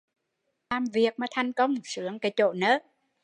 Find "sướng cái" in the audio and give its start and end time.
1.83-2.31